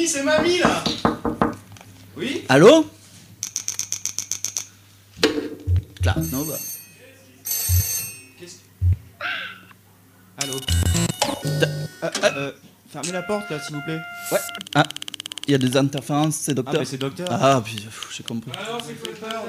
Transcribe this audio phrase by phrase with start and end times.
[0.00, 0.82] Mamie, c'est mamie là
[2.16, 2.86] Oui Allô
[6.02, 6.54] Là, non, bah.
[10.42, 10.54] Allô
[12.02, 12.52] Euh, euh,
[12.90, 14.00] Fermez la porte là, s'il vous plaît.
[14.32, 14.38] Ouais.
[14.74, 14.84] Ah,
[15.46, 16.80] il y a des interférences, c'est Ah, docteur.
[16.80, 17.28] mais c'est docteur.
[17.30, 17.76] Ah, puis
[18.10, 18.50] j'ai compris.
[18.58, 19.44] Ah non, c'est docteur.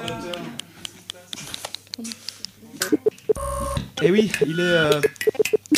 [4.02, 4.62] Eh oui, il est.
[4.62, 5.00] euh,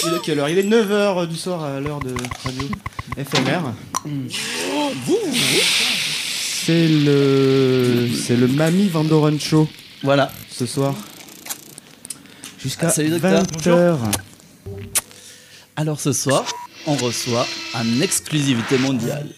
[0.06, 0.48] il est quelle heure?
[0.48, 2.68] Il est 9h du soir à l'heure de radio
[3.16, 3.72] FMR.
[6.64, 8.08] C'est le.
[8.26, 9.68] C'est le Mamie Vandoren Show
[10.02, 10.32] Voilà.
[10.50, 10.94] ce soir.
[12.62, 13.42] Jusqu'à Ah, salut, docteur.
[13.42, 13.96] 20h.
[15.76, 16.44] Alors ce soir,
[16.86, 19.28] on reçoit en exclusivité mondiale.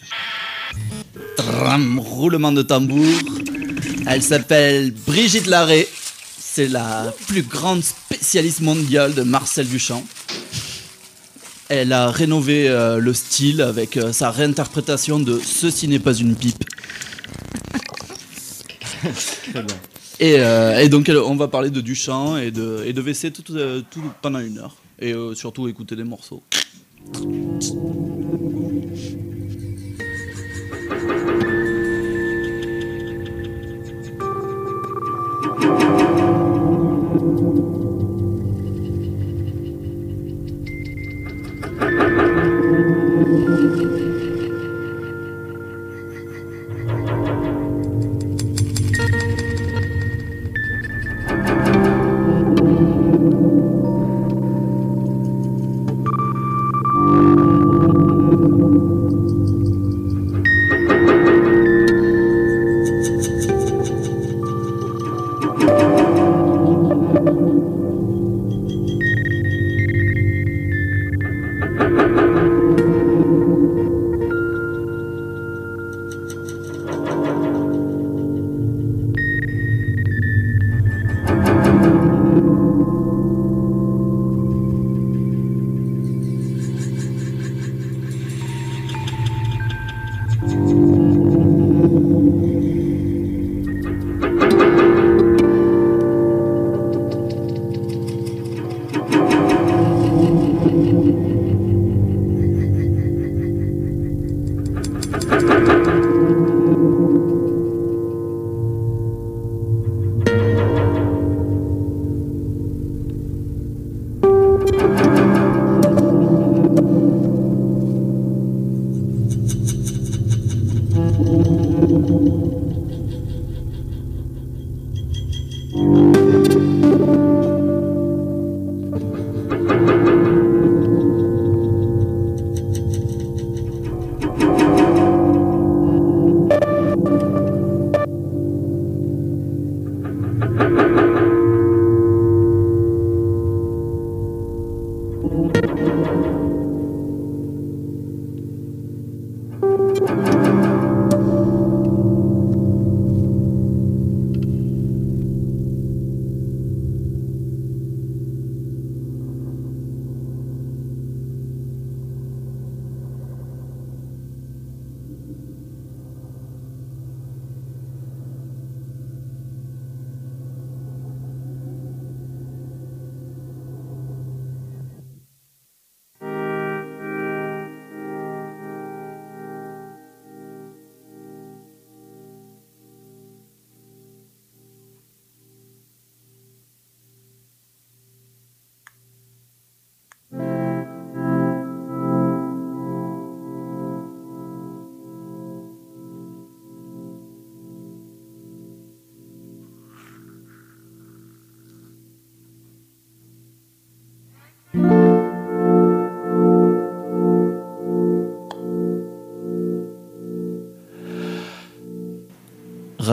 [1.35, 3.05] Tram, roulement de tambour.
[4.07, 5.87] Elle s'appelle Brigitte Larrey.
[6.57, 10.03] C'est la plus grande spécialiste mondiale de Marcel Duchamp.
[11.69, 16.35] Elle a rénové euh, le style avec euh, sa réinterprétation de Ceci n'est pas une
[16.35, 16.63] pipe.
[20.19, 23.29] Et, euh, et donc elle- on va parler de Duchamp et de, et de WC
[23.29, 23.43] tout,
[23.91, 24.77] tout pendant une heure.
[24.97, 26.41] Et surtout écouter des morceaux.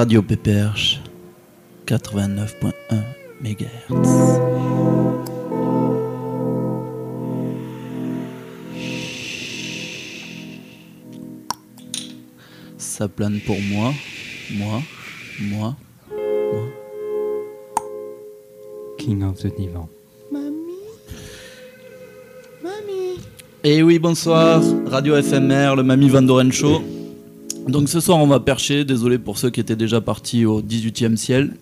[0.05, 1.01] Radio PPRH
[1.87, 2.73] 89.1
[3.41, 4.05] MHz.
[12.77, 13.95] Ça plane pour moi,
[14.51, 14.83] moi,
[15.41, 15.75] moi.
[18.99, 19.89] King of the Divan.
[23.65, 26.94] Et oui, bonsoir, Radio FMR, le Mamie Van Doren Show.
[27.69, 31.17] Donc ce soir, on va percher, désolé pour ceux qui étaient déjà partis au 18e
[31.17, 31.53] ciel,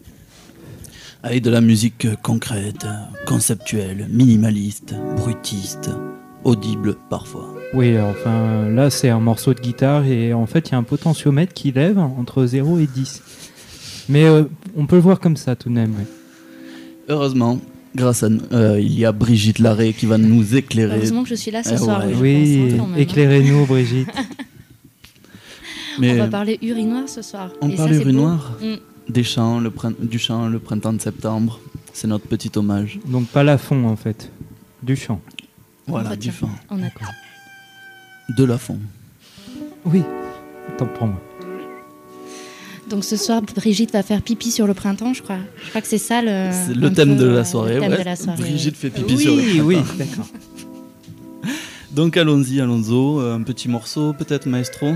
[1.23, 2.87] avec de la musique concrète,
[3.27, 5.91] conceptuelle, minimaliste, brutiste,
[6.45, 7.55] audible parfois.
[7.75, 10.83] Oui, enfin là c'est un morceau de guitare et en fait il y a un
[10.83, 13.23] potentiomètre qui lève entre 0 et 10.
[14.09, 14.45] Mais euh,
[14.77, 15.93] on peut le voir comme ça tout de même.
[15.93, 16.07] ouais.
[17.09, 17.61] Heureusement,
[17.95, 20.97] grâce à nous, euh, il y a Brigitte Larrey qui va nous éclairer.
[20.97, 22.05] Heureusement que je suis là ce Eh soir.
[22.05, 22.15] ouais.
[22.21, 22.97] Oui, hein, même, hein.
[22.99, 24.09] éclairez-nous Brigitte.
[25.99, 27.51] Mais On va parler urinoir ce soir.
[27.61, 28.75] on Et parle urinoir Mm.
[29.13, 31.61] des chants, le du chant le printemps de septembre.
[31.93, 32.99] C'est notre petit hommage.
[33.07, 34.31] Donc pas la fond en fait,
[34.83, 35.21] du chant.
[35.87, 36.31] Voilà, du.
[36.71, 37.09] En accord.
[38.37, 38.79] De la fond.
[39.85, 40.03] Oui,
[40.79, 41.21] tant pour moi.
[42.89, 45.39] Donc ce soir, Brigitte va faire pipi sur le printemps, je crois.
[45.65, 46.51] Je crois que c'est ça le.
[46.53, 47.75] C'est le thème peu, de la soirée.
[47.75, 47.99] le thème ouais.
[47.99, 48.41] de la soirée.
[48.43, 49.65] Brigitte fait pipi oui, sur le printemps.
[49.67, 50.27] oui, d'accord.
[51.93, 52.93] Donc allons-y, allons-y.
[53.21, 54.95] Euh, Un petit morceau, peut-être, maestro?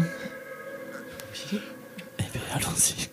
[2.57, 3.11] Allons-y.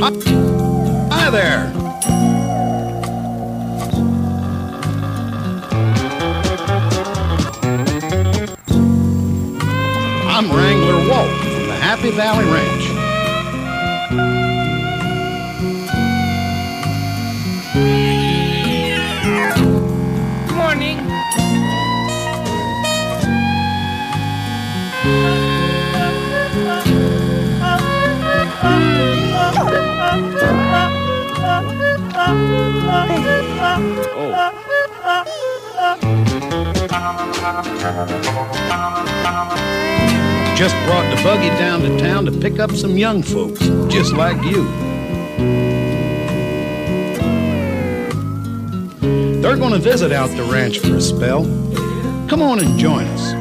[0.00, 1.72] Hi there.
[10.28, 12.87] I'm Wrangler Walt from the Happy Valley Ranch.
[33.00, 34.32] Oh.
[40.56, 44.42] Just brought the buggy down to town to pick up some young folks, just like
[44.42, 44.64] you.
[49.40, 51.44] They're going to visit out the ranch for a spell.
[52.28, 53.37] Come on and join us.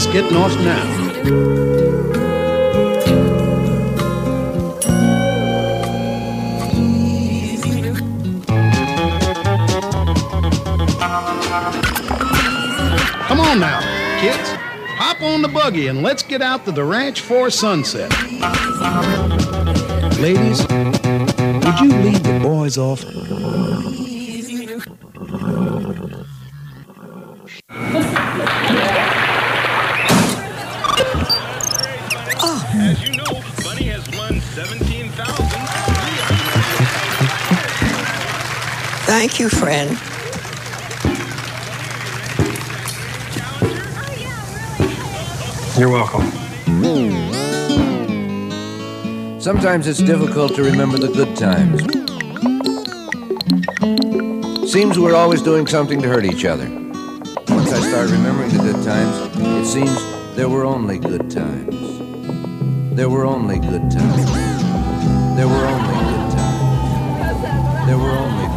[0.00, 0.84] Just getting off now.
[13.26, 13.80] Come on now,
[14.20, 14.38] kids.
[14.98, 18.12] Hop on the buggy and let's get out to the ranch for sunset.
[20.20, 23.04] Ladies, would you lead the boys off?
[39.38, 39.90] You, friend.
[45.78, 46.28] You're welcome.
[49.40, 51.82] Sometimes it's difficult to remember the good times.
[54.72, 56.68] Seems we're always doing something to hurt each other.
[57.48, 61.98] Once I start remembering the good times, it seems there were only good times.
[62.96, 64.26] There were only good times.
[65.36, 67.86] There were only good times.
[67.86, 68.47] There were only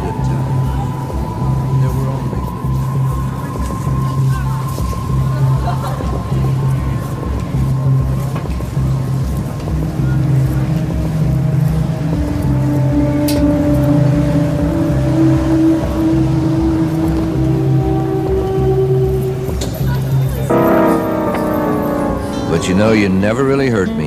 [22.62, 24.06] But you know, you never really hurt me.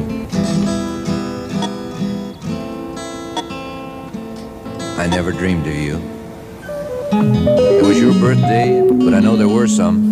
[4.98, 5.98] I never dreamed of you.
[7.12, 10.06] It was your birthday, but I know there were some.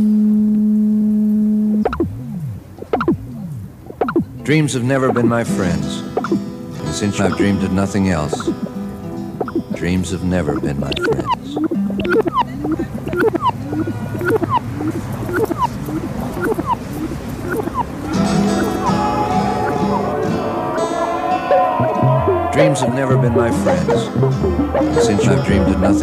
[4.44, 6.02] Dreams have never been my friends.
[6.02, 8.50] And since I've dreamed of nothing else,
[9.74, 11.13] dreams have never been my friends.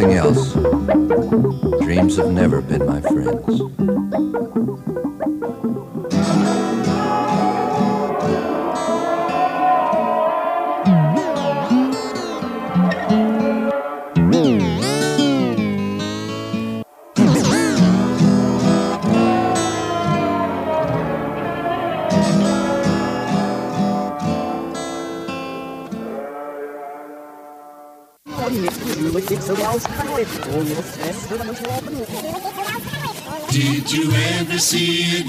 [0.01, 0.53] Nothing else,
[1.81, 3.80] dreams have never been my friends.
[34.61, 35.20] See a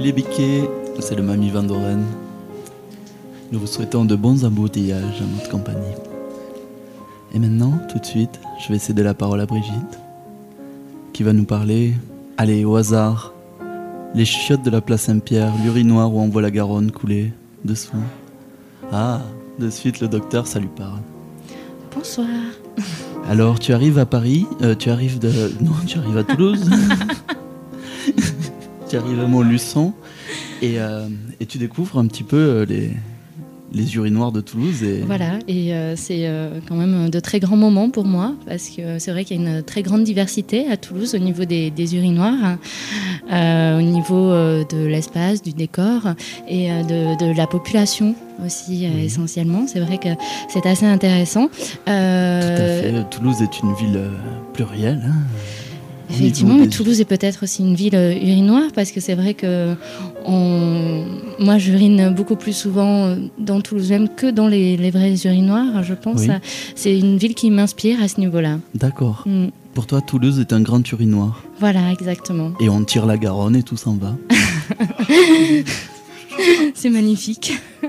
[0.00, 2.02] les biquets, c'est le Mamie Van Doren.
[3.52, 5.94] Nous vous souhaitons de bons embouteillages en notre compagnie.
[7.34, 10.00] Et maintenant, tout de suite, je vais céder la parole à Brigitte,
[11.12, 11.92] qui va nous parler,
[12.38, 13.34] allez, au hasard,
[14.14, 17.32] les chiottes de la place Saint-Pierre, l'urinoir où on voit la Garonne couler
[17.66, 17.92] dessous.
[18.92, 19.20] Ah,
[19.58, 21.00] de suite, le docteur, ça lui parle.
[21.94, 22.26] Bonsoir.
[23.28, 25.30] Alors, tu arrives à Paris, euh, tu arrives de...
[25.60, 26.70] Non, tu arrives à Toulouse.
[28.90, 29.92] tu arrives à Montluçon
[30.62, 31.06] et, euh,
[31.38, 32.90] et tu découvres un petit peu euh, les,
[33.72, 34.82] les urinoirs de Toulouse.
[34.82, 35.02] Et...
[35.06, 38.98] Voilà, et euh, c'est euh, quand même de très grands moments pour moi, parce que
[38.98, 41.94] c'est vrai qu'il y a une très grande diversité à Toulouse au niveau des, des
[41.94, 42.58] urinoirs,
[43.32, 46.00] euh, au niveau de l'espace, du décor
[46.48, 49.66] et de, de la population aussi essentiellement.
[49.68, 50.08] C'est vrai que
[50.48, 51.46] c'est assez intéressant.
[51.46, 53.04] Tout à fait.
[53.10, 54.00] Toulouse est une ville
[54.52, 55.02] plurielle.
[55.06, 55.14] hein.
[56.10, 59.74] Effectivement, mais Toulouse est peut-être aussi une ville euh, urinoire parce que c'est vrai que
[60.24, 61.04] on...
[61.38, 65.82] moi j'urine beaucoup plus souvent euh, dans Toulouse même que dans les, les vrais urinoirs,
[65.82, 66.20] je pense.
[66.20, 66.28] Oui.
[66.74, 68.58] C'est une ville qui m'inspire à ce niveau-là.
[68.74, 69.22] D'accord.
[69.26, 69.48] Mm.
[69.74, 71.44] Pour toi, Toulouse est un grand urinoir.
[71.60, 72.52] Voilà, exactement.
[72.60, 74.16] Et on tire la Garonne et tout s'en va.
[76.74, 77.52] C'est magnifique.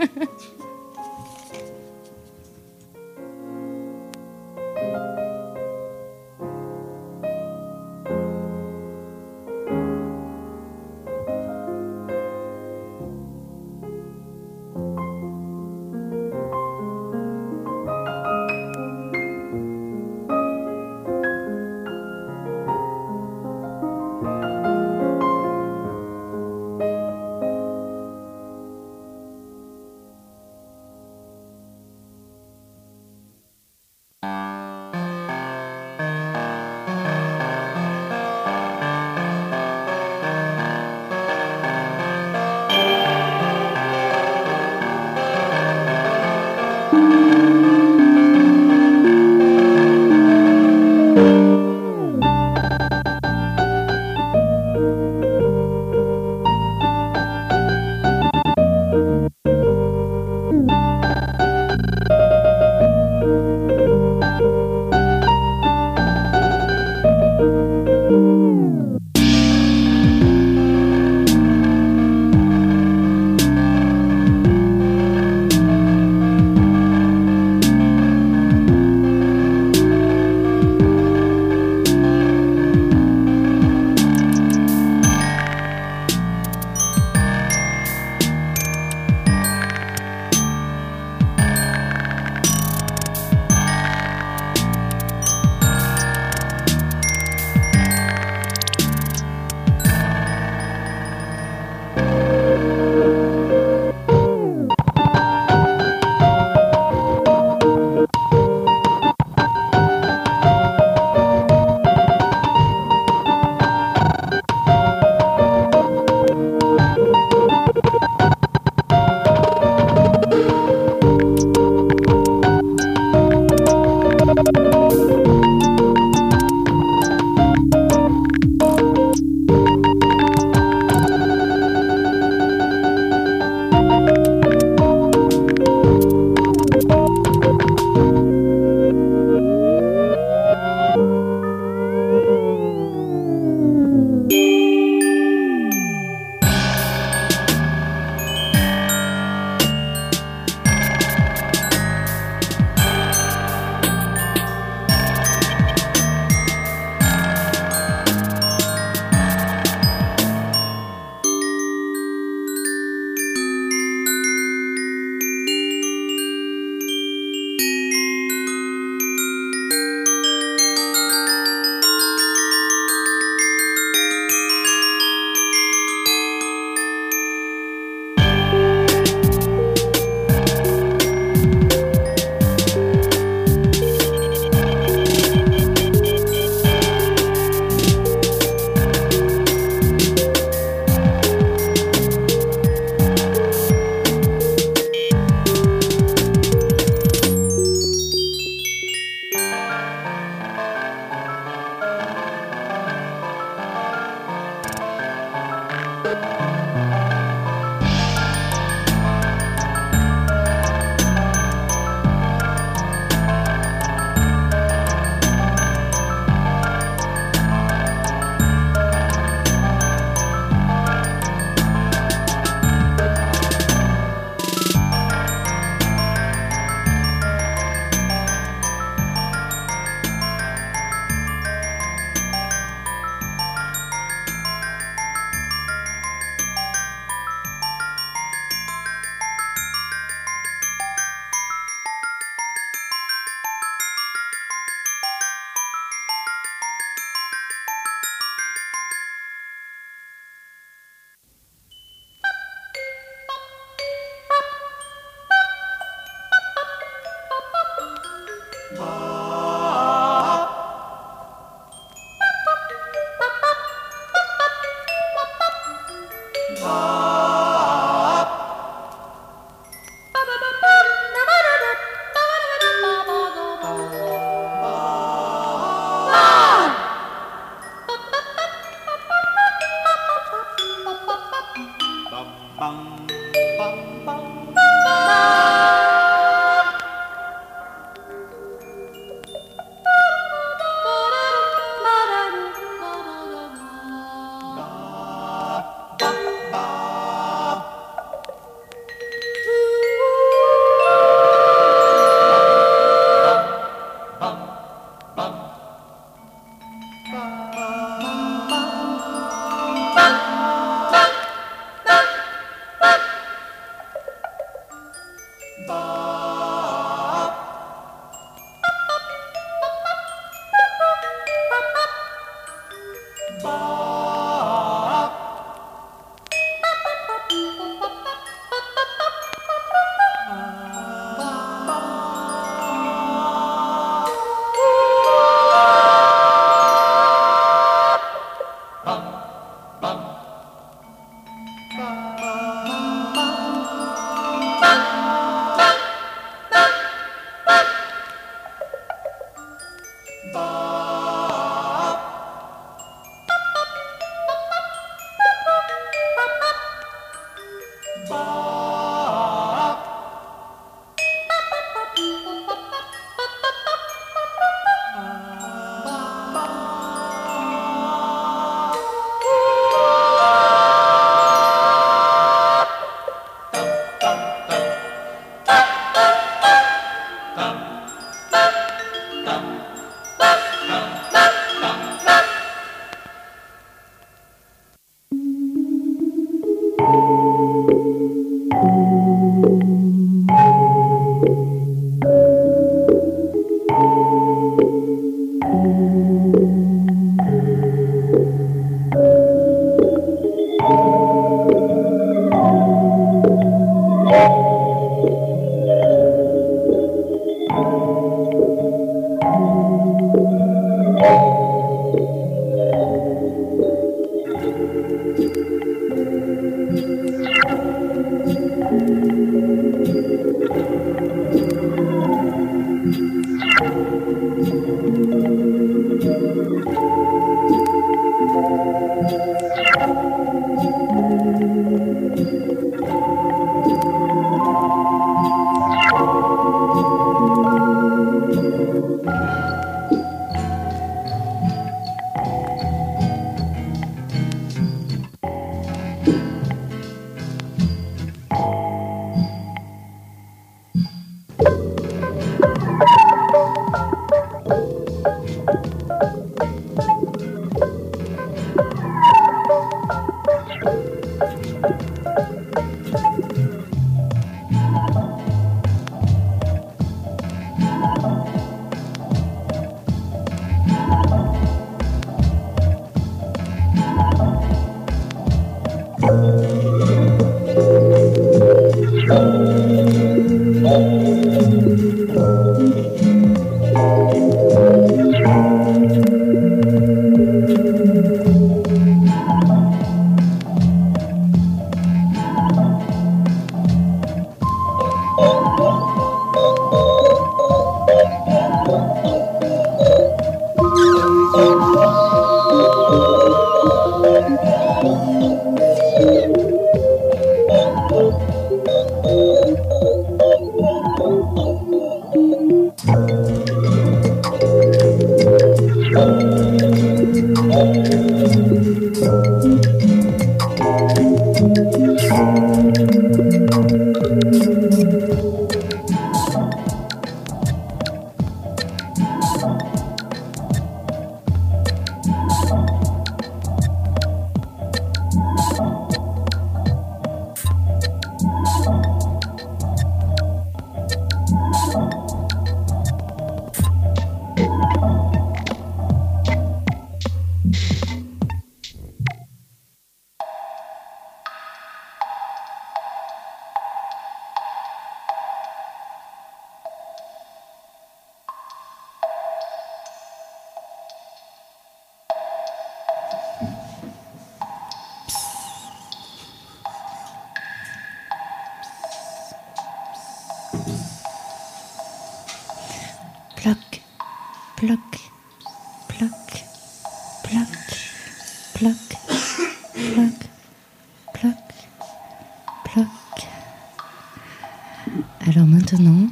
[585.27, 586.07] Alors maintenant,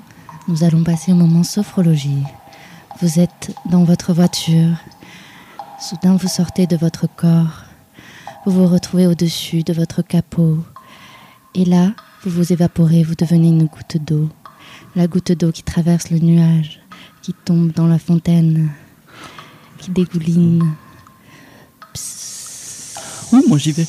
[0.48, 2.24] nous allons passer au moment sophrologie.
[3.02, 4.78] Vous êtes dans votre voiture.
[5.80, 7.63] Soudain, vous sortez de votre corps.
[8.45, 10.58] Vous vous retrouvez au-dessus de votre capot.
[11.54, 11.91] Et là,
[12.24, 14.30] vous vous évaporez, vous devenez une goutte d'eau.
[14.95, 16.78] La goutte d'eau qui traverse le nuage,
[17.29, 18.71] qui tombe dans la fontaine.
[19.77, 20.63] qui dégouline.
[23.31, 23.85] Ouh, moi j'y vais.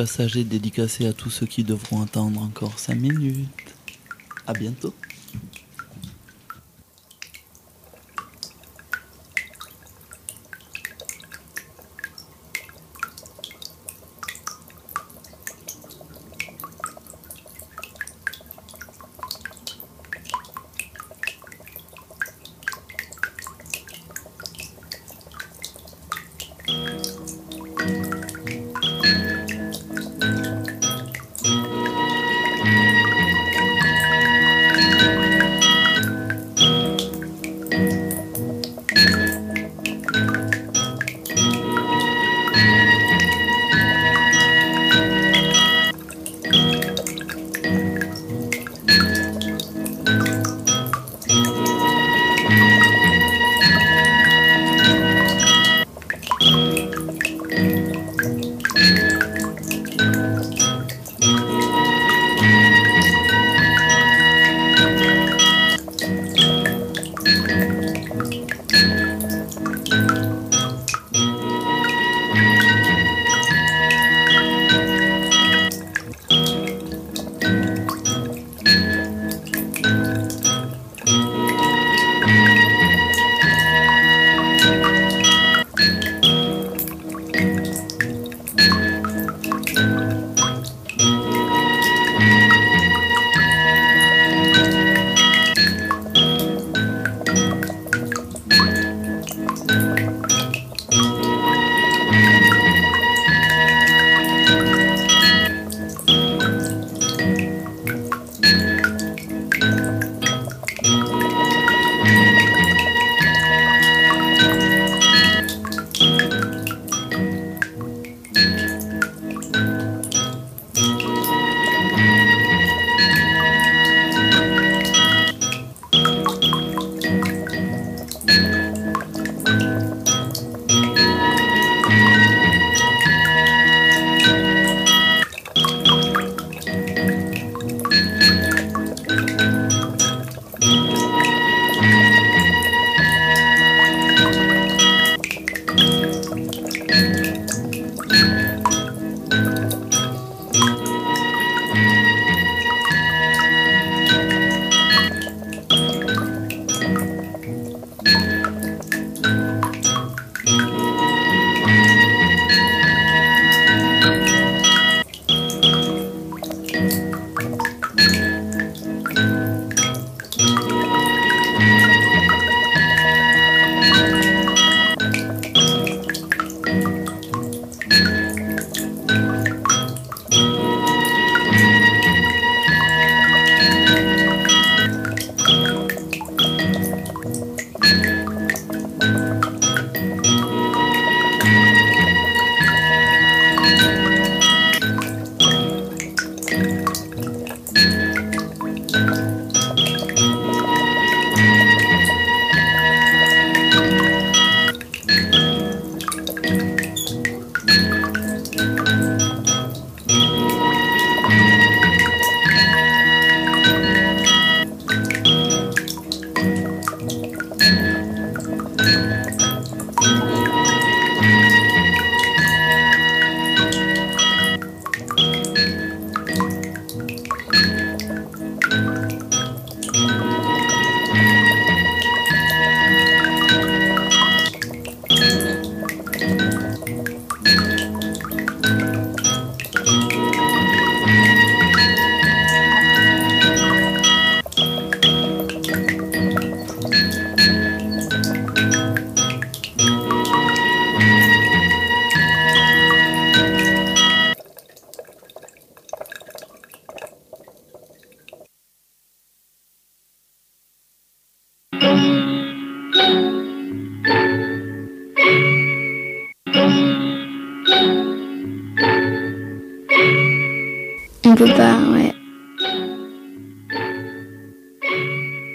[0.00, 3.74] Passage est dédicacé à tous ceux qui devront attendre encore 5 minutes.
[4.46, 4.94] À bientôt.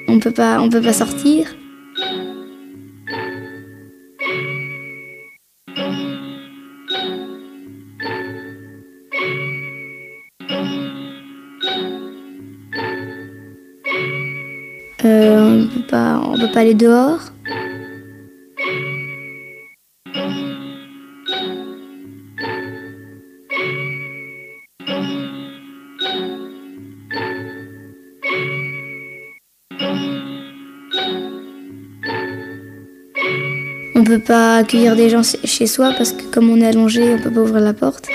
[0.08, 1.48] On peut pas, on peut pas sortir.
[15.04, 17.35] Euh, on peut pas, on peut pas aller dehors.
[34.26, 37.42] Pas accueillir des gens chez soi parce que comme on est allongé, on peut pas
[37.42, 38.10] ouvrir la porte.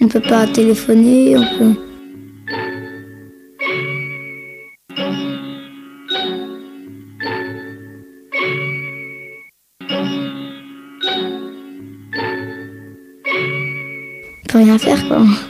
[0.00, 1.85] On peut pas téléphoner, on peut.
[14.76, 15.45] On peut rien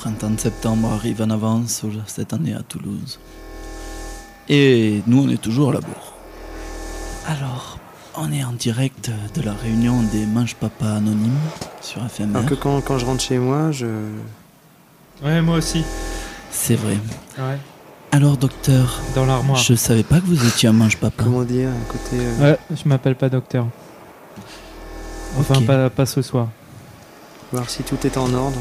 [0.00, 3.18] printemps de septembre arrive en avance cette année à Toulouse.
[4.48, 6.14] Et nous, on est toujours à la bourre.
[7.28, 7.78] Alors,
[8.16, 11.36] on est en direct de la réunion des Mange Papa Anonymes
[11.82, 12.34] sur FMR.
[12.38, 13.86] Alors que quand, quand je rentre chez moi, je.
[15.22, 15.84] Ouais, moi aussi.
[16.50, 16.96] C'est vrai.
[17.38, 17.58] Ouais.
[18.10, 19.58] Alors, docteur, Dans l'armoire.
[19.58, 21.24] je savais pas que vous étiez un Mange Papa.
[21.24, 22.16] Comment dire, côté.
[22.16, 23.66] euh, Ouais, je m'appelle pas docteur.
[25.38, 26.48] Enfin, pas, pas ce soir.
[27.52, 28.58] Voir si tout est en ordre.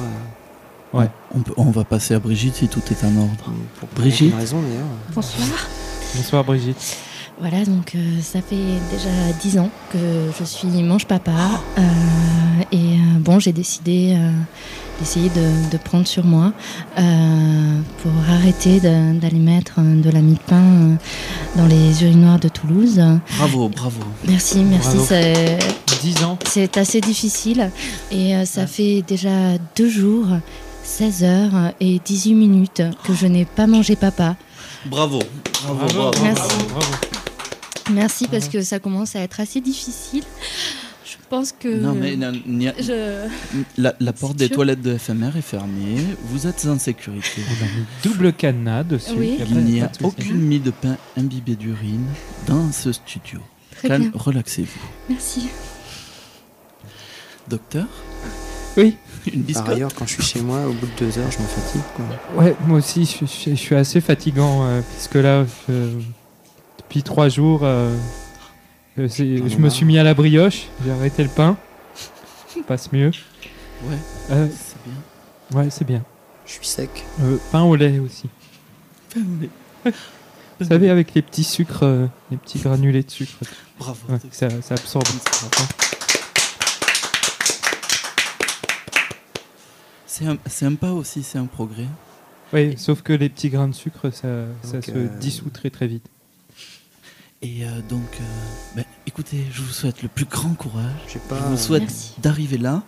[0.93, 1.09] Ouais.
[1.35, 3.51] On, peut- on va passer à Brigitte si tout est en ordre.
[3.79, 4.85] Pour, Brigitte raison d'ailleurs.
[5.13, 5.47] Bonsoir.
[6.15, 6.97] Bonsoir Brigitte.
[7.39, 8.57] Voilà, donc euh, ça fait
[8.91, 9.09] déjà
[9.41, 9.97] dix ans que
[10.37, 11.31] je suis mange papa.
[11.77, 11.81] euh,
[12.71, 14.31] et euh, bon, j'ai décidé euh,
[14.99, 16.51] d'essayer de, de prendre sur moi
[16.97, 20.97] euh, pour arrêter d'aller mettre de la mie de pain
[21.55, 23.01] dans les urinoirs de Toulouse.
[23.37, 23.99] Bravo, bravo.
[24.27, 24.97] Merci, merci.
[24.97, 25.59] Bravo.
[26.01, 26.37] 10 ans.
[26.45, 27.71] c'est assez difficile.
[28.11, 30.27] Et euh, ça fait déjà deux jours,
[30.89, 34.35] 16 heures et 18 minutes que je n'ai pas mangé papa.
[34.85, 35.19] Bravo.
[35.63, 36.11] Bravo, bravo.
[36.23, 36.55] Merci.
[36.69, 36.93] bravo.
[37.91, 40.23] Merci parce que ça commence à être assez difficile.
[41.05, 41.67] Je pense que.
[41.67, 43.27] Non, mais non, n'y a- Je...
[43.77, 45.97] la, la porte des toilettes de FMR est fermée.
[46.25, 47.41] Vous êtes en sécurité.
[47.47, 49.11] On a mis double cadenas dessus.
[49.15, 49.37] Oui.
[49.47, 52.05] Il n'y a aucune mie de pain imbibée d'urine
[52.47, 53.39] dans ce studio.
[53.77, 54.11] Très Calme, bien.
[54.15, 54.79] relaxez-vous.
[55.07, 55.49] Merci.
[57.47, 57.85] Docteur
[58.77, 58.95] Oui.
[59.33, 61.47] Une Par ailleurs, quand je suis chez moi, au bout de deux heures, je me
[61.47, 61.81] fatigue.
[61.95, 62.05] Quoi.
[62.43, 65.73] Ouais, moi aussi, je, je- je suis assez fatigant, euh, puisque là, je-
[66.79, 67.95] depuis trois jours, euh,
[68.97, 71.57] euh, je me suis mis à la brioche, j'ai arrêté le pain.
[72.53, 73.11] Ça passe mieux.
[73.83, 73.95] Ouais,
[74.31, 75.59] Euh, c'est bien.
[75.61, 76.03] ouais, c'est bien.
[76.45, 77.05] Je suis sec.
[77.21, 78.29] Euh, pain au lait aussi.
[80.59, 81.85] Vous savez, avec les petits sucres,
[82.31, 83.31] les petits granulés de sucre.
[83.77, 83.97] Bravo.
[84.09, 85.05] Ouais, ça, ça absorbe.
[90.47, 91.87] C'est un, pas aussi, c'est un progrès.
[92.51, 95.87] Oui, sauf que les petits grains de sucre, ça, ça se euh, dissout très très
[95.87, 96.09] vite.
[97.41, 98.23] Et euh, donc, euh,
[98.75, 101.17] ben, écoutez, je vous souhaite le plus grand courage.
[101.29, 101.37] Pas.
[101.37, 102.13] Je vous souhaite Merci.
[102.21, 102.83] d'arriver là.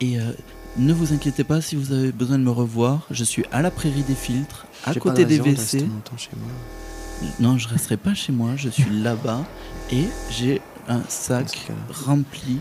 [0.00, 0.32] Et euh,
[0.76, 3.06] ne vous inquiétez pas si vous avez besoin de me revoir.
[3.10, 5.80] Je suis à la prairie des filtres, à côté de des WC.
[5.80, 7.30] longtemps chez moi.
[7.38, 9.44] Non, je resterai pas chez moi, je suis là-bas.
[9.92, 12.58] Et j'ai un sac rempli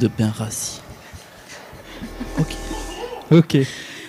[0.00, 0.80] de pain rassis.
[2.38, 2.54] Ok.
[3.32, 3.56] Ok.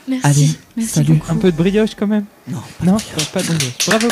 [0.07, 0.25] Merci.
[0.27, 1.13] Allez, Merci salut.
[1.13, 1.31] beaucoup.
[1.31, 3.31] Un peu de brioche quand même Non, pas Non, de brioche.
[3.31, 3.85] pas de brioche.
[3.87, 4.07] Bravo.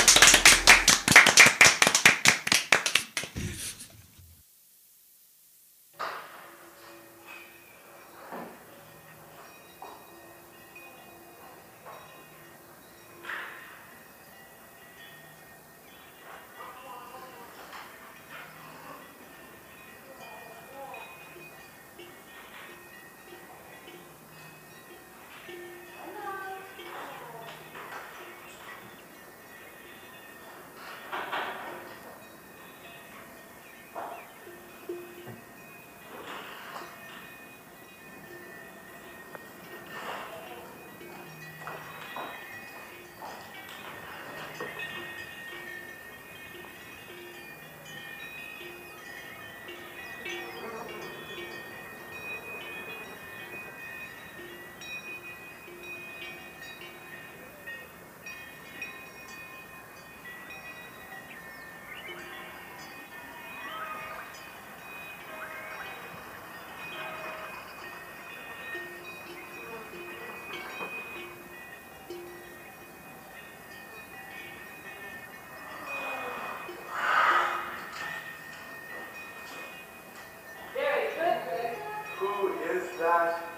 [83.02, 83.51] that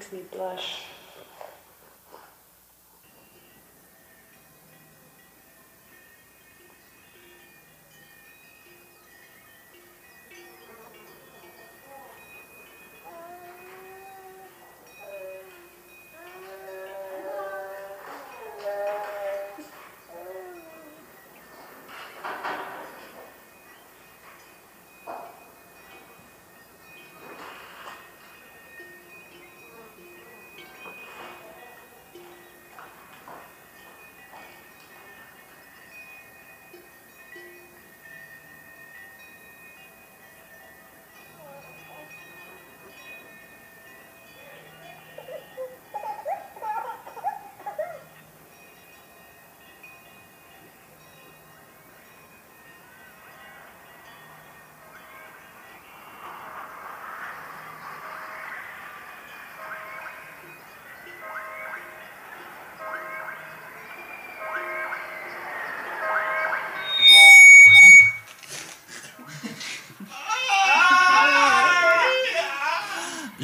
[0.00, 0.89] Makes me blush.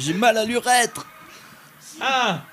[0.07, 1.05] J'ai mal à l'urètre.
[1.99, 2.43] Ah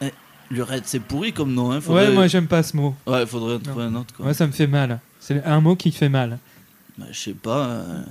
[0.00, 0.10] Eh,
[0.50, 1.70] L'urètre, c'est pourri comme nom.
[1.70, 1.80] Hein.
[1.80, 2.96] faudrait- Ouais, moi j'aime pas ce mot.
[3.06, 4.12] Ouais, faudrait en trouver un autre.
[4.12, 4.26] Quoi.
[4.26, 4.98] Ouais, ça me fait mal.
[5.20, 6.38] C'est un mot qui fait mal.
[6.98, 7.66] Bah, je sais pas.
[7.68, 8.02] Euh,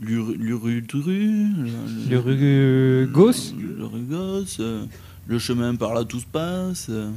[0.00, 1.48] l'uru- L'urudru.
[1.58, 4.60] le- Le rugos Le rugos.
[4.60, 4.86] euh,
[5.26, 6.86] le chemin par là, tout se passe.
[6.88, 7.10] euh,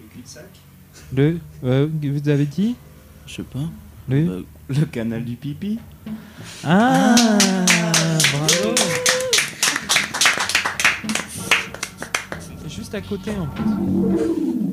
[0.00, 0.50] Le cul-de-sac.
[1.16, 1.38] Le.
[1.64, 2.74] euh, vous avez dit
[3.26, 3.58] je sais pas.
[4.08, 4.24] Le.
[4.26, 5.78] Bah, Le canal du pipi.
[6.64, 7.93] Ah, Bravo
[12.94, 14.63] à côté en plus.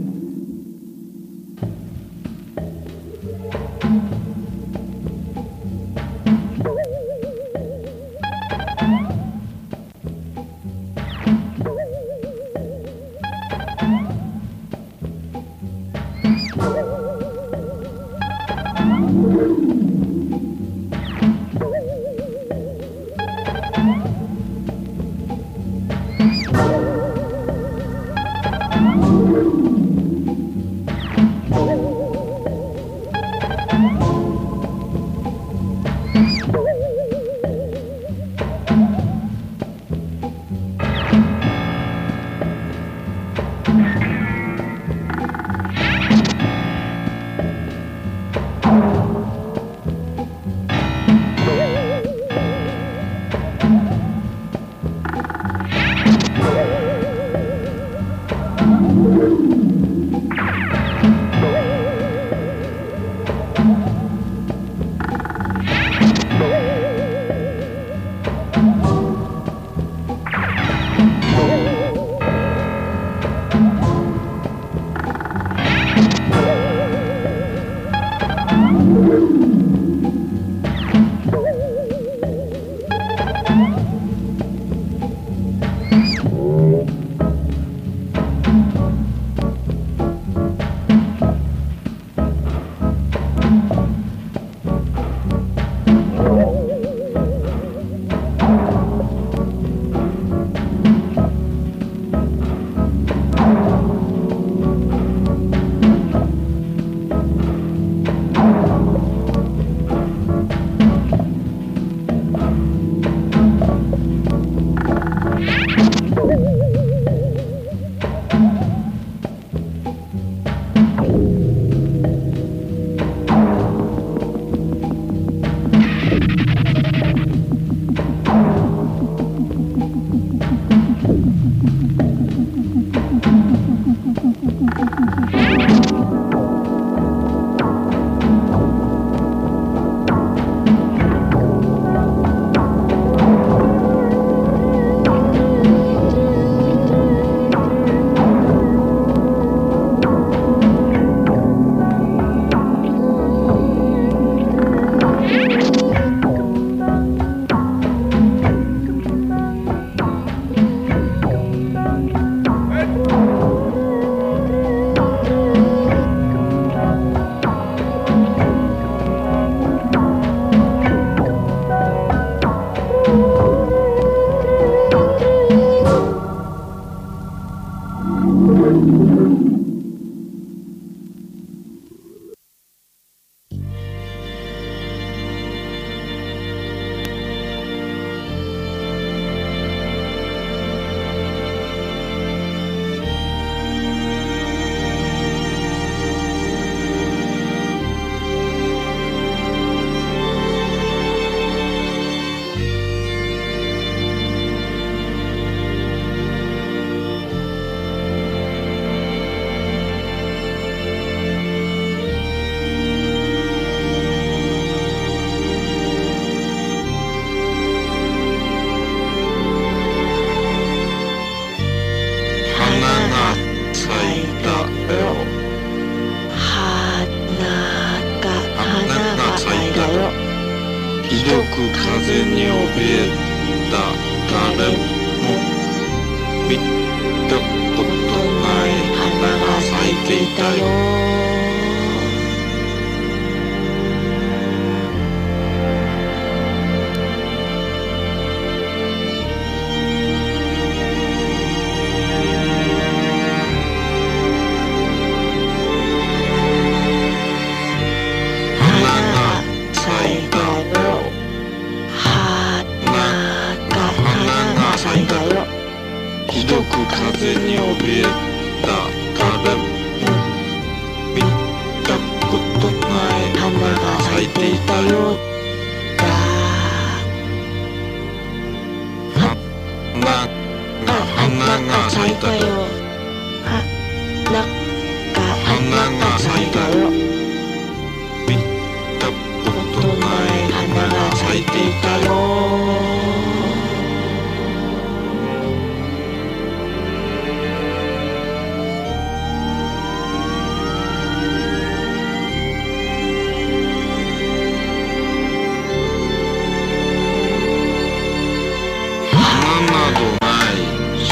[309.65, 310.55] などない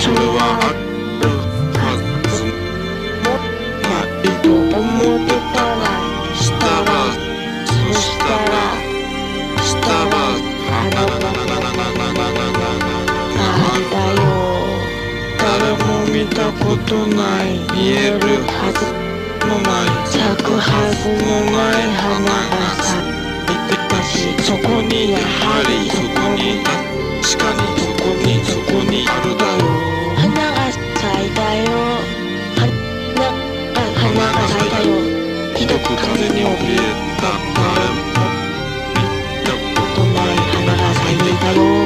[0.01, 0.73] それはあ
[1.21, 1.29] る
[1.77, 1.81] は
[2.29, 2.37] ず
[3.83, 5.81] ないと思ってたら
[6.35, 6.91] したら
[7.65, 8.53] そしたら
[9.63, 10.13] したら
[10.71, 13.43] あなななななななななな
[13.89, 14.23] だよ
[15.37, 15.43] 誰
[15.83, 18.79] も見たことない見えるはず
[19.47, 29.59] もない咲くはずもない花が咲いてたしそこにやはりそこにあった確かにそこにそこにあるだよ
[30.15, 31.67] 花が咲いたよ。
[32.55, 32.67] 花
[33.93, 34.87] 花が咲いたよ。
[35.55, 36.81] ひどく風に怯え
[37.19, 37.99] た誰も。
[38.95, 39.03] 見
[39.43, 41.78] たことない花が咲いていたよ。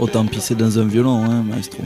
[0.00, 1.82] Oh, Autant pisser dans un violon, hein, maestro.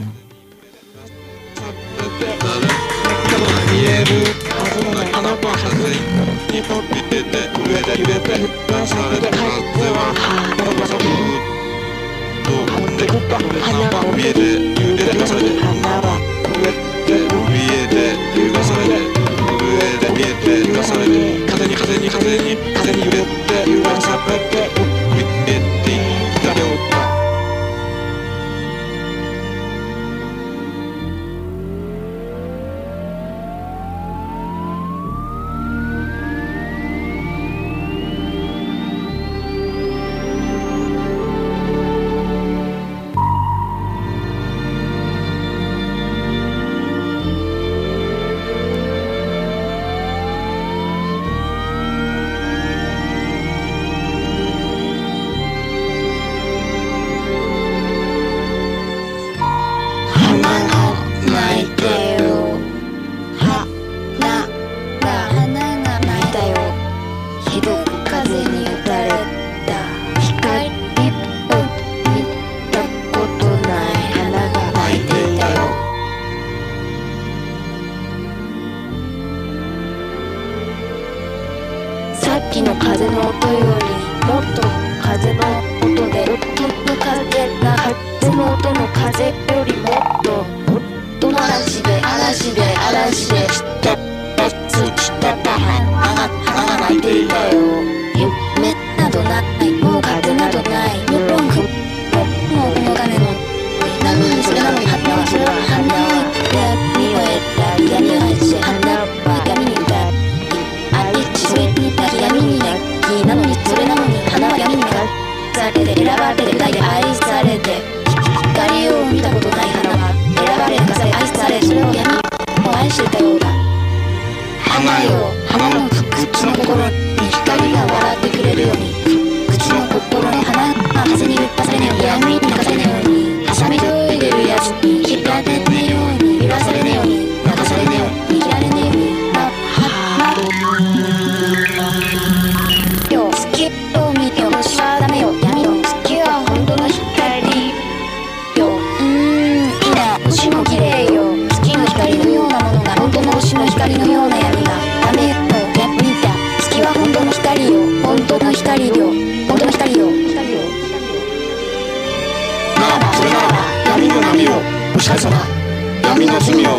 [166.13, 166.69] 花に光を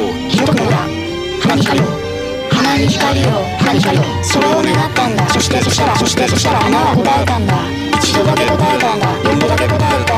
[1.43, 1.83] 花に光を
[3.59, 5.29] 花に光をそれを願ったんだ。
[5.29, 7.57] そしてそしたらそしてそしたら花は答えたんだ。
[7.99, 9.13] 一度だけ答えたんだ。
[9.25, 10.15] 四度だけ答えたんだ。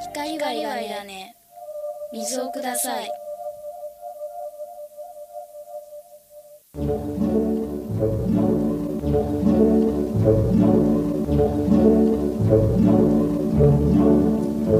[0.00, 1.36] 光がいらね
[2.10, 3.10] 水をください
[14.68, 14.74] Je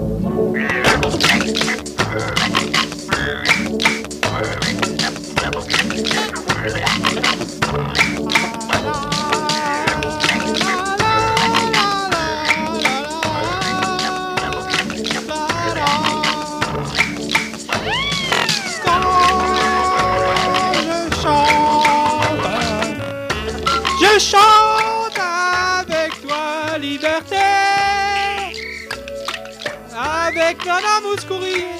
[30.81, 31.78] Nana Mouskouri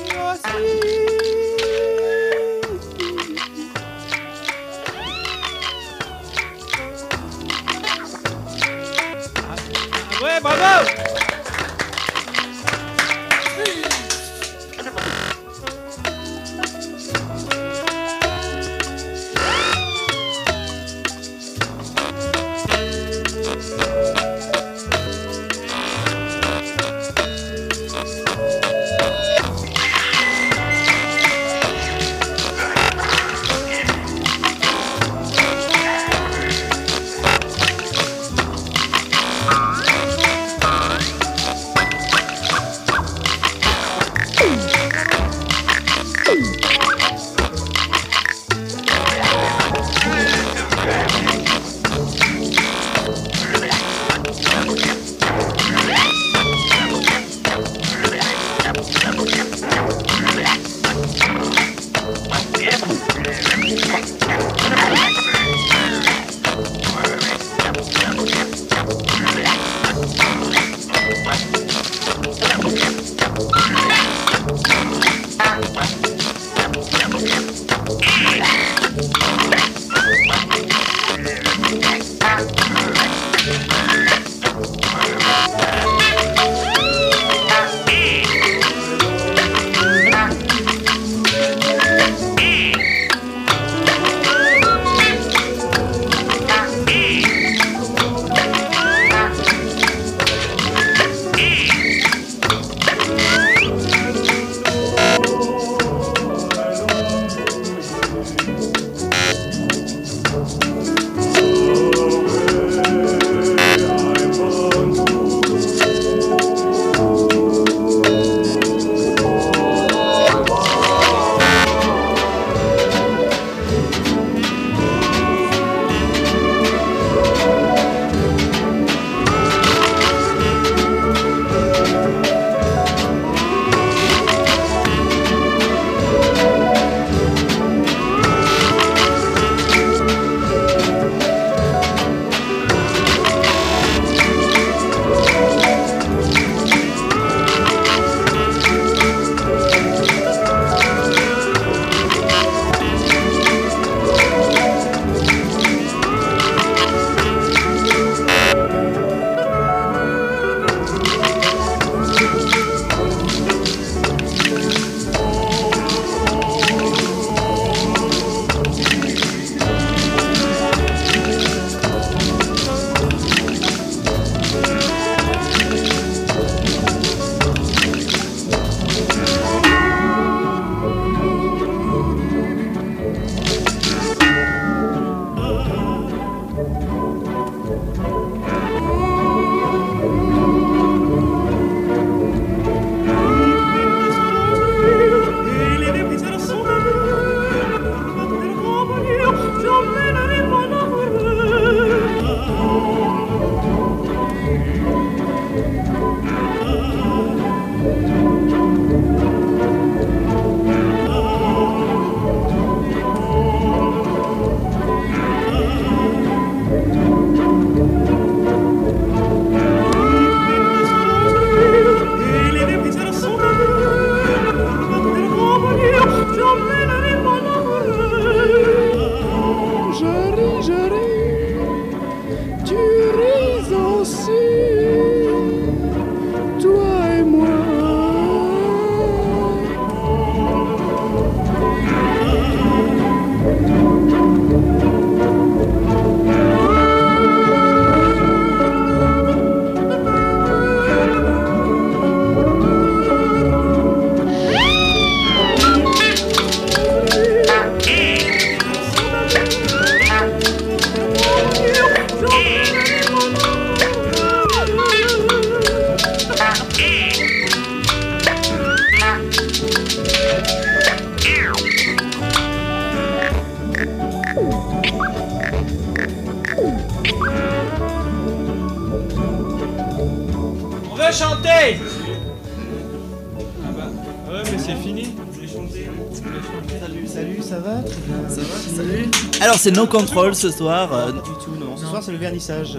[289.59, 290.93] c'est No Control ce soir.
[290.93, 291.77] euh, Pas du tout, non.
[291.77, 292.79] Ce soir, c'est le vernissage.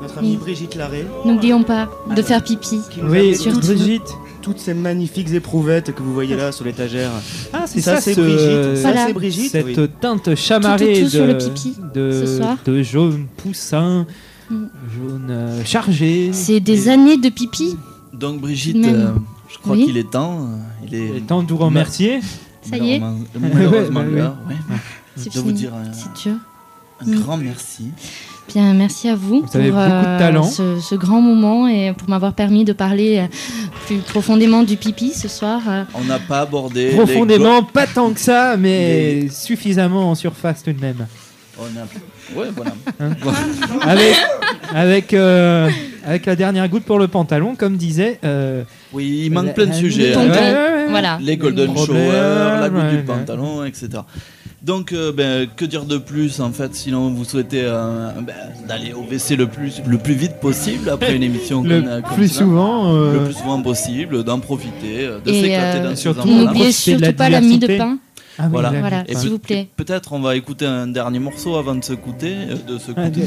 [0.00, 0.36] Notre amie Oui.
[0.36, 1.06] Brigitte Larré.
[1.24, 2.80] N'oublions pas de faire pipi.
[2.90, 3.60] qui nous a Oui, surtout.
[3.60, 4.02] Brigitte.
[4.40, 7.10] Toutes ces magnifiques éprouvettes que vous voyez là sur l'étagère.
[7.52, 8.76] Ah, c'est Ça, ça, c'est ce- Brigitte.
[8.76, 9.06] Ça, Voilà.
[9.06, 9.52] c'est Brigitte.
[9.52, 9.88] Cette oui.
[10.00, 12.56] teinte chamarrée Tout, tout, tout de, sur le pipi, de, ce soir.
[12.64, 14.04] de jaune poussin,
[14.50, 14.54] Mm.
[14.92, 16.30] jaune euh, chargé.
[16.32, 17.76] C'est des années de pipi.
[18.12, 18.94] Donc Brigitte, Même.
[18.96, 19.10] euh,
[19.48, 19.86] je crois Oui.
[19.86, 20.40] qu'il est temps.
[20.40, 20.56] euh,
[20.88, 22.18] Il est Il est temps de vous remercier.
[22.68, 22.98] Ça y est.
[22.98, 24.76] malheureusement- Malheureusement, Ouais, ouais.
[25.16, 25.58] C'est de vous fini.
[25.60, 26.34] dire euh, dur.
[27.00, 27.20] un Mm.
[27.20, 27.90] grand merci.
[28.48, 29.60] Bien, merci à vous, Vous pour
[30.18, 30.42] talent.
[30.42, 33.26] Ce, ce grand moment et pour m'avoir permis de parler euh,
[33.86, 35.60] plus profondément du pipi ce soir.
[35.68, 35.84] euh.
[35.94, 40.72] On n'a pas abordé les Profondément, pas tant que ça, mais suffisamment en surface tout
[40.72, 41.06] de même.
[41.58, 42.38] On a...
[42.40, 42.72] Ouais, voilà.
[43.00, 43.10] Hein
[43.82, 44.16] avec
[44.74, 45.70] avec, euh,
[46.04, 48.18] avec la dernière goutte pour le pantalon, comme disait.
[48.24, 50.14] euh, Oui, il manque la- plein de sujets.
[50.14, 50.20] Hein.
[50.20, 50.86] Ouais, ouais, ouais.
[50.88, 51.18] Voilà.
[51.20, 53.02] Les golden shower, la goutte ouais, du ouais.
[53.02, 53.88] pantalon, etc.
[54.62, 58.34] Donc, euh, ben, que dire de plus en fait Sinon, vous souhaitez euh, ben,
[58.68, 62.00] d'aller au WC le plus, le plus vite possible après une émission Le comme, euh,
[62.00, 62.94] comme plus souvent.
[62.94, 66.28] euh, Le plus souvent possible, d'en profiter, de s'éclater euh, dans surtout.
[66.28, 67.98] N'oubliez surtout pas la mie de pain.
[68.38, 69.04] ah oui, Voilà.
[69.08, 69.68] s'il peut- vous plaît.
[69.76, 72.34] Peut-être on va écouter un dernier morceau avant de se goûter,
[72.68, 73.20] de se goûter,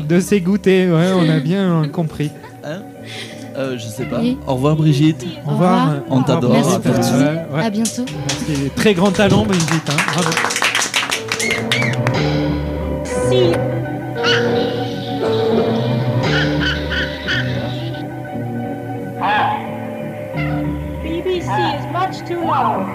[0.00, 2.30] de, de s'égoutter, ouais, on a bien compris.
[2.64, 2.82] Hein
[3.56, 4.18] Euh, je sais pas.
[4.20, 4.38] Oui.
[4.46, 5.24] Au revoir Brigitte.
[5.46, 5.88] Au revoir.
[6.10, 6.52] On t'adore.
[6.52, 7.18] Merci pour Euh, tout.
[7.52, 7.64] ouais, ouais.
[7.66, 8.04] À bientôt.
[8.48, 8.70] Merci.
[8.74, 9.88] Très grand talent, Brigitte.
[9.90, 10.30] hein, Bravo.
[21.02, 22.86] BBC is much too loud.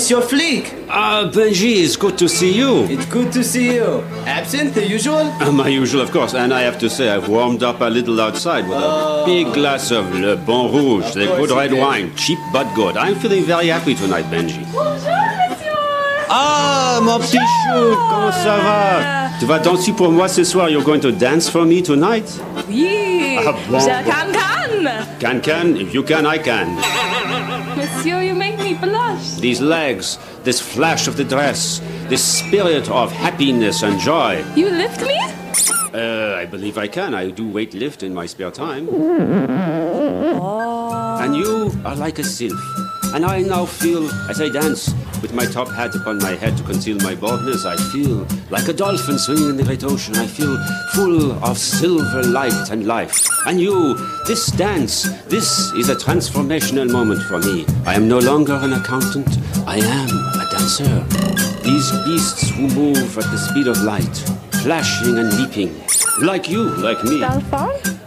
[0.00, 0.72] Monsieur Flick.
[0.88, 2.86] Ah, Benji, it's good to see you.
[2.88, 4.02] It's good to see you.
[4.24, 5.26] Absent the usual?
[5.42, 8.18] Uh, my usual, of course, and I have to say I've warmed up a little
[8.18, 11.78] outside with a big glass of Le Bon Rouge, the good red did.
[11.80, 12.96] wine, cheap but good.
[12.96, 14.64] I'm feeling very happy tonight, Benji.
[14.72, 14.88] Bonjour,
[15.50, 15.76] monsieur.
[16.30, 19.28] Ah, mon petit chou, comment ça va?
[19.38, 20.70] Tu vas danser pour moi ce soir?
[20.70, 22.24] You're going to dance for me tonight?
[22.70, 23.78] Oui, Ah bon?
[23.78, 25.04] je can can.
[25.20, 25.76] Can can?
[25.76, 26.68] If you can, I can.
[29.40, 34.44] These legs, this flash of the dress, this spirit of happiness and joy.
[34.54, 35.18] You lift me?
[35.92, 37.14] Uh, I believe I can.
[37.14, 38.88] I do weight lift in my spare time.
[38.90, 40.66] Oh.
[41.20, 42.64] And you are like a sylph,
[43.12, 46.62] And I now feel, as I dance, with my top hat upon my head to
[46.62, 50.14] conceal my baldness, I feel like a dolphin swimming in the great ocean.
[50.14, 50.56] I feel
[50.94, 53.26] full of silver light and life.
[53.46, 53.94] And you,
[54.26, 57.66] this dance, this is a transformational moment for me.
[57.84, 60.08] I am no longer an accountant, I am
[60.40, 61.04] a dancer.
[61.64, 64.16] These beasts who move at the speed of light,
[64.62, 65.74] flashing and leaping,
[66.22, 67.18] like you, like me.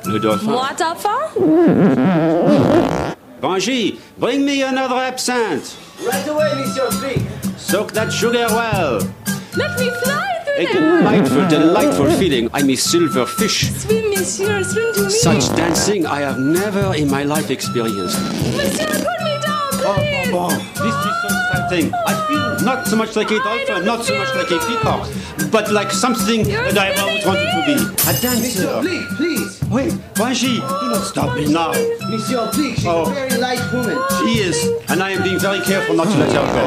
[0.06, 0.50] Le dauphin.
[0.52, 3.00] Moi, dauphin?
[3.44, 5.76] Banji, bring me another absinthe.
[6.08, 7.20] Right away, Monsieur Flick.
[7.58, 9.00] Soak that sugar well.
[9.58, 11.00] Let me fly A through them.
[11.04, 12.50] delightful, delightful feeling.
[12.54, 13.70] I'm a silver fish.
[13.74, 15.10] Swim, monsieur, swim to me.
[15.10, 18.18] Such dancing I have never in my life experienced.
[18.56, 20.32] Monsieur, put me down, please.
[20.34, 20.48] Oh,
[20.80, 21.94] this is so exciting.
[22.08, 25.10] I feel not so much like a dolphin, not so much like a peacock,
[25.52, 27.76] but like something that I've always wanted to be.
[28.08, 28.40] A dancer.
[28.40, 29.33] Monsieur Flick, please.
[29.74, 31.72] Wait, Banji, do not stop me now.
[32.10, 33.10] Monsieur Flick, she's Oh.
[33.10, 33.98] a very light woman.
[34.20, 34.58] She is,
[34.90, 36.66] and I am being very careful not to let her go.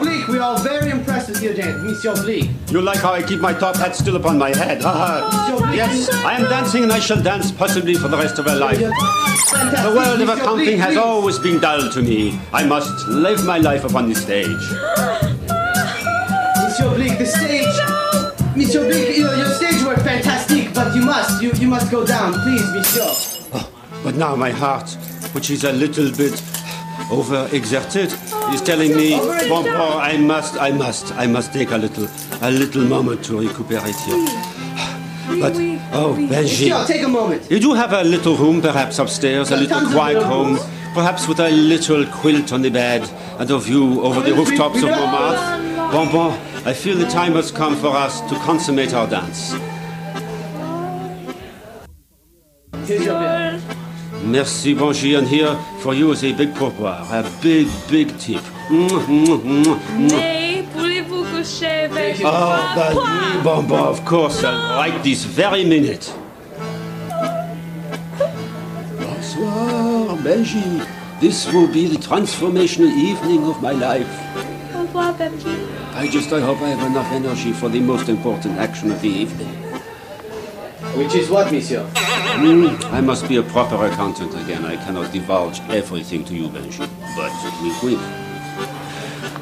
[0.00, 2.48] Flick, we are very impressed with your dance, Monsieur Flick.
[2.70, 4.82] You like how I keep my top hat still upon my head?
[4.84, 5.72] Oh, haha.
[5.72, 8.78] yes, I am dancing and I shall dance possibly for the rest of my life.
[8.78, 12.38] The world of accounting has always been dull to me.
[12.52, 14.64] I must live my life upon the stage.
[16.62, 17.76] Monsieur Flick, the stage.
[18.56, 22.04] Monsieur Flick, you know, your stage work fantastic, but you must, you, you must go
[22.06, 23.06] down, please, Monsieur.
[23.52, 23.70] Oh,
[24.04, 24.90] but now my heart,
[25.32, 26.32] which is a little bit
[27.10, 28.12] overexerted,
[28.54, 29.18] is telling me,
[29.48, 32.06] bon, bon, I must, I must, I must take a little,
[32.42, 34.26] a little moment to recuperate here.
[35.40, 35.54] But,
[35.92, 36.68] oh, Benji.
[36.68, 37.50] Monsieur, take a moment.
[37.50, 40.58] You do have a little room, perhaps upstairs, a little quiet room.
[40.94, 43.08] perhaps with a little quilt on the bed
[43.38, 45.92] and a view over the rooftops of Montmartre.
[45.92, 46.32] Bon, bon,
[46.66, 49.54] I feel the time has come for us to consummate our dance.
[52.98, 53.62] Here's.
[54.24, 58.42] Merci, Bonji, and here for you is a big pourboire, a big, big tip.
[58.68, 62.74] Mais voulez-vous coucher avec Oh, moi?
[62.74, 66.12] but oui, bon, bon, of course, I'll right this very minute.
[68.98, 70.84] Bonsoir, Benji.
[71.20, 74.08] This will be the transformational evening of my life.
[74.74, 75.54] Au revoir, Benji.
[75.94, 79.08] I just I hope I have enough energy for the most important action of the
[79.08, 79.54] evening.
[80.96, 81.84] Which is what, Monsieur?
[81.84, 84.64] Hmm, I must be a proper accountant again.
[84.64, 86.78] I cannot divulge everything to you, Benji.
[87.16, 87.30] But
[87.62, 87.98] wink, wink.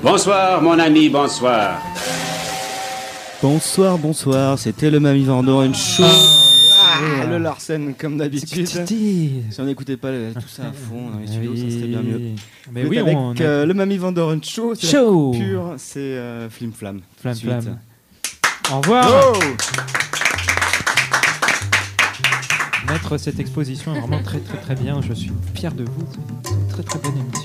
[0.03, 1.81] Bonsoir, mon ami, bonsoir.
[3.43, 6.05] Bonsoir, bonsoir, c'était le Mamie Vandoren Show.
[6.81, 8.67] Ah, le Larsen, comme d'habitude.
[8.67, 12.03] Si on n'écoutait pas le- tout ça à fond dans les studios, ça serait bien
[12.03, 12.21] mieux.
[12.73, 14.75] Mais Vous oui, avec on a- euh, le Mamie Vandoren Show.
[14.75, 14.89] c'est.
[15.39, 17.01] Pure, c'est euh, Flim Flam.
[17.21, 17.35] Flam.
[17.35, 17.79] Flam.
[18.73, 19.07] Au revoir.
[19.35, 19.39] Oh
[22.91, 25.03] Mettre cette exposition est vraiment très très très bien.
[25.03, 26.09] Je suis fier de vous.
[26.71, 27.38] Très très bonne émission.